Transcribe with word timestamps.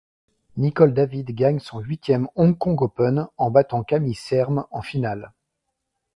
Nicol 0.57 0.95
David 0.95 1.29
gagne 1.35 1.59
son 1.59 1.79
huitième 1.79 2.27
Hong 2.33 2.57
Kong 2.57 2.81
Open, 2.81 3.27
en 3.37 3.51
battant 3.51 3.83
Camille 3.83 4.15
Serme 4.15 4.65
en 4.71 4.81
finale. 4.81 5.31